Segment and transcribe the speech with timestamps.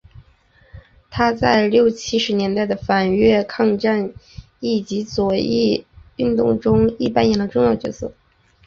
[1.11, 4.11] 他在六七十年代的反越战抗
[4.59, 5.85] 议及左翼
[6.15, 8.11] 运动中亦扮演了重要角色。